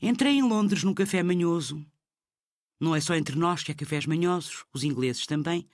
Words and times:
Entrei 0.00 0.34
em 0.34 0.42
Londres 0.42 0.84
num 0.84 0.92
café 0.92 1.22
manhoso. 1.22 1.84
Não 2.78 2.94
é 2.94 3.00
só 3.00 3.14
entre 3.14 3.36
nós 3.36 3.62
que 3.62 3.72
há 3.72 3.74
cafés 3.74 4.04
manhosos, 4.04 4.64
os 4.72 4.84
ingleses 4.84 5.26
também, 5.26 5.66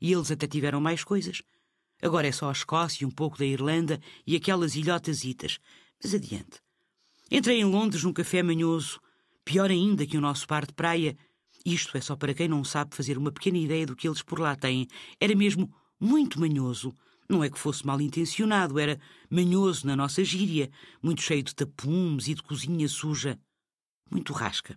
e 0.00 0.12
eles 0.12 0.30
até 0.30 0.46
tiveram 0.46 0.80
mais 0.80 1.04
coisas. 1.04 1.42
Agora 2.00 2.26
é 2.26 2.32
só 2.32 2.48
a 2.48 2.52
Escócia, 2.52 3.06
um 3.06 3.10
pouco 3.10 3.38
da 3.38 3.44
Irlanda 3.44 4.00
e 4.26 4.34
aquelas 4.34 4.74
ilhotas 4.74 5.24
itas. 5.24 5.58
Mas 6.02 6.14
adiante. 6.14 6.60
Entrei 7.30 7.60
em 7.60 7.64
Londres 7.64 8.04
num 8.04 8.12
café 8.12 8.42
manhoso, 8.42 9.00
pior 9.44 9.70
ainda 9.70 10.06
que 10.06 10.16
o 10.16 10.20
nosso 10.20 10.46
bar 10.46 10.66
de 10.66 10.72
praia. 10.72 11.16
Isto 11.64 11.98
é 11.98 12.00
só 12.00 12.16
para 12.16 12.32
quem 12.32 12.48
não 12.48 12.64
sabe 12.64 12.94
fazer 12.94 13.18
uma 13.18 13.32
pequena 13.32 13.58
ideia 13.58 13.84
do 13.84 13.96
que 13.96 14.08
eles 14.08 14.22
por 14.22 14.38
lá 14.38 14.56
têm. 14.56 14.86
Era 15.20 15.34
mesmo 15.34 15.70
muito 16.00 16.40
manhoso. 16.40 16.94
Não 17.28 17.42
é 17.42 17.50
que 17.50 17.58
fosse 17.58 17.84
mal 17.84 18.00
intencionado, 18.00 18.78
era 18.78 19.00
manhoso 19.28 19.86
na 19.86 19.96
nossa 19.96 20.22
gíria, 20.22 20.70
muito 21.02 21.20
cheio 21.20 21.42
de 21.42 21.54
tapumes 21.54 22.28
e 22.28 22.34
de 22.34 22.42
cozinha 22.42 22.88
suja. 22.88 23.38
Muito 24.10 24.32
rasca. 24.32 24.76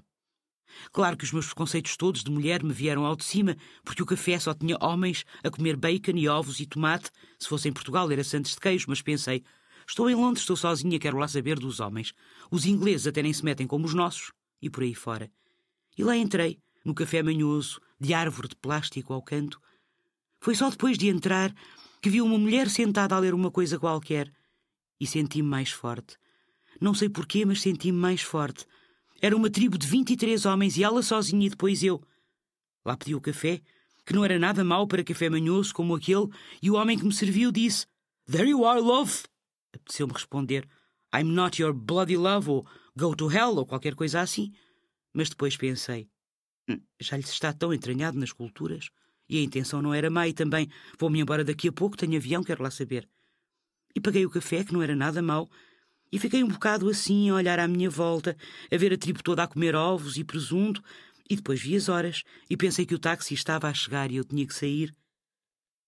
Claro 0.91 1.17
que 1.17 1.23
os 1.23 1.31
meus 1.31 1.47
preconceitos 1.47 1.97
todos 1.97 2.23
de 2.23 2.31
mulher 2.31 2.63
me 2.63 2.73
vieram 2.73 3.05
ao 3.05 3.15
de 3.15 3.23
cima, 3.23 3.57
porque 3.83 4.03
o 4.03 4.05
café 4.05 4.39
só 4.39 4.53
tinha 4.53 4.77
homens 4.79 5.25
a 5.43 5.49
comer 5.49 5.75
bacon 5.75 6.15
e 6.15 6.27
ovos 6.27 6.59
e 6.59 6.65
tomate. 6.65 7.09
Se 7.39 7.47
fosse 7.47 7.67
em 7.67 7.73
Portugal 7.73 8.09
era 8.11 8.23
santos 8.23 8.51
de 8.51 8.59
queijo, 8.59 8.85
mas 8.87 9.01
pensei, 9.01 9.43
estou 9.87 10.09
em 10.09 10.15
Londres, 10.15 10.43
estou 10.43 10.55
sozinha, 10.55 10.99
quero 10.99 11.17
lá 11.17 11.27
saber 11.27 11.59
dos 11.59 11.79
homens. 11.79 12.13
Os 12.51 12.65
ingleses 12.65 13.07
até 13.07 13.21
nem 13.21 13.33
se 13.33 13.43
metem 13.43 13.67
como 13.67 13.85
os 13.85 13.93
nossos, 13.93 14.31
e 14.61 14.69
por 14.69 14.83
aí 14.83 14.93
fora. 14.93 15.31
E 15.97 16.03
lá 16.03 16.15
entrei, 16.15 16.59
no 16.85 16.93
café 16.93 17.21
manhoso, 17.21 17.81
de 17.99 18.13
árvore 18.13 18.49
de 18.49 18.55
plástico 18.55 19.13
ao 19.13 19.21
canto. 19.21 19.59
Foi 20.39 20.55
só 20.55 20.69
depois 20.69 20.97
de 20.97 21.09
entrar 21.09 21.53
que 22.01 22.09
vi 22.09 22.21
uma 22.21 22.37
mulher 22.37 22.69
sentada 22.69 23.15
a 23.15 23.19
ler 23.19 23.33
uma 23.33 23.51
coisa 23.51 23.77
qualquer 23.77 24.31
e 24.99 25.05
senti-me 25.05 25.47
mais 25.47 25.71
forte. 25.71 26.17
Não 26.79 26.93
sei 26.93 27.09
porquê, 27.09 27.45
mas 27.45 27.61
senti-me 27.61 27.97
mais 27.97 28.21
forte. 28.21 28.65
Era 29.21 29.35
uma 29.35 29.49
tribo 29.49 29.77
de 29.77 29.85
23 29.85 30.45
homens 30.45 30.77
e 30.77 30.83
ela 30.83 31.01
sozinha 31.01 31.45
e 31.45 31.49
depois 31.49 31.83
eu. 31.83 32.01
Lá 32.85 32.95
pedi 32.95 33.13
o 33.13 33.21
café, 33.21 33.61
que 34.05 34.13
não 34.13 34.23
era 34.23 34.39
nada 34.39 34.63
mau 34.63 34.87
para 34.87 35.03
café 35.03 35.29
manhoso 35.29 35.73
como 35.73 35.95
aquele, 35.95 36.27
e 36.61 36.71
o 36.71 36.75
homem 36.75 36.97
que 36.97 37.05
me 37.05 37.13
serviu 37.13 37.51
disse: 37.51 37.85
There 38.25 38.49
you 38.49 38.65
are, 38.65 38.79
love. 38.79 39.23
Apeteceu-me 39.73 40.13
responder: 40.13 40.67
I'm 41.13 41.31
not 41.33 41.61
your 41.61 41.73
bloody 41.73 42.15
love, 42.15 42.49
ou 42.49 42.65
go 42.95 43.15
to 43.15 43.29
hell, 43.29 43.55
ou 43.57 43.65
qualquer 43.65 43.95
coisa 43.95 44.21
assim. 44.21 44.53
Mas 45.13 45.29
depois 45.29 45.57
pensei: 45.57 46.09
hum, 46.69 46.79
Já 46.99 47.17
lhes 47.17 47.29
está 47.29 47.51
tão 47.51 47.73
entranhado 47.73 48.17
nas 48.17 48.31
culturas? 48.31 48.89
E 49.27 49.37
a 49.37 49.41
intenção 49.43 49.81
não 49.81 49.93
era 49.93 50.09
má, 50.09 50.27
e 50.27 50.33
também 50.33 50.69
vou-me 50.97 51.19
embora 51.19 51.43
daqui 51.43 51.67
a 51.67 51.71
pouco, 51.71 51.97
tenho 51.97 52.17
avião, 52.17 52.43
quero 52.43 52.63
lá 52.63 52.71
saber. 52.71 53.07
E 53.95 53.99
paguei 53.99 54.25
o 54.25 54.29
café, 54.29 54.63
que 54.63 54.73
não 54.73 54.81
era 54.81 54.95
nada 54.95 55.21
mau, 55.21 55.49
e 56.11 56.17
fiquei 56.17 56.43
um 56.43 56.47
bocado 56.47 56.89
assim 56.89 57.29
a 57.29 57.35
olhar 57.35 57.59
à 57.59 57.67
minha 57.67 57.89
volta, 57.89 58.35
a 58.71 58.77
ver 58.77 58.93
a 58.93 58.97
tribo 58.97 59.21
toda 59.21 59.43
a 59.43 59.47
comer 59.47 59.75
ovos 59.75 60.17
e 60.17 60.23
presunto, 60.23 60.83
e 61.29 61.35
depois 61.35 61.61
vi 61.61 61.75
as 61.75 61.87
horas 61.87 62.23
e 62.49 62.57
pensei 62.57 62.85
que 62.85 62.95
o 62.95 62.99
táxi 62.99 63.33
estava 63.35 63.67
a 63.67 63.73
chegar 63.73 64.11
e 64.11 64.15
eu 64.15 64.23
tinha 64.23 64.45
que 64.47 64.53
sair. 64.53 64.95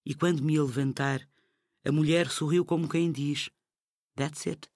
E 0.05 0.13
quando 0.13 0.43
me 0.43 0.53
ia 0.53 0.63
levantar, 0.63 1.27
a 1.83 1.91
mulher 1.91 2.29
sorriu 2.29 2.63
como 2.63 2.87
quem 2.87 3.11
diz: 3.11 3.49
That's 4.15 4.47
it. 4.47 4.69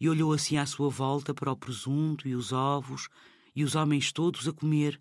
E 0.00 0.08
olhou 0.08 0.32
assim 0.32 0.56
à 0.56 0.64
sua 0.64 0.88
volta 0.88 1.34
para 1.34 1.52
o 1.52 1.56
presunto 1.56 2.26
e 2.26 2.34
os 2.34 2.52
ovos 2.52 3.08
e 3.54 3.64
os 3.64 3.74
homens 3.74 4.12
todos 4.12 4.48
a 4.48 4.52
comer. 4.52 5.00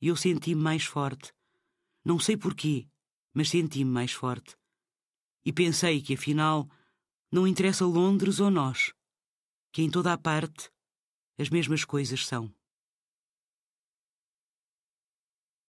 E 0.00 0.08
eu 0.08 0.16
senti-me 0.16 0.60
mais 0.60 0.84
forte. 0.84 1.32
Não 2.04 2.18
sei 2.18 2.36
porquê, 2.36 2.88
mas 3.32 3.50
senti-me 3.50 3.90
mais 3.90 4.12
forte. 4.12 4.56
E 5.44 5.52
pensei 5.52 6.00
que, 6.00 6.14
afinal, 6.14 6.68
não 7.32 7.46
interessa 7.46 7.86
Londres 7.86 8.38
ou 8.40 8.50
nós, 8.50 8.92
que 9.72 9.82
em 9.82 9.90
toda 9.90 10.12
a 10.12 10.18
parte 10.18 10.70
as 11.38 11.48
mesmas 11.48 11.82
coisas 11.82 12.26
são. 12.26 12.54